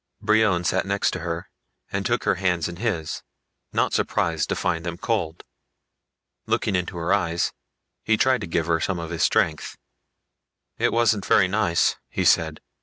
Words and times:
Brion 0.19 0.63
sat 0.63 0.87
next 0.87 1.11
to 1.11 1.19
her 1.19 1.47
and 1.91 2.03
took 2.03 2.23
her 2.23 2.33
hands 2.33 2.67
in 2.67 2.77
his, 2.77 3.21
not 3.71 3.93
surprised 3.93 4.49
to 4.49 4.55
find 4.55 4.83
them 4.83 4.97
cold. 4.97 5.43
Looking 6.47 6.75
into 6.75 6.97
her 6.97 7.13
eyes, 7.13 7.53
he 8.03 8.17
tried 8.17 8.41
to 8.41 8.47
give 8.47 8.65
her 8.65 8.79
some 8.79 8.97
of 8.97 9.11
his 9.11 9.21
strength. 9.21 9.77
"It 10.79 10.91
wasn't 10.91 11.23
very 11.27 11.47
nice," 11.47 11.97
he 12.09 12.25
said. 12.25 12.61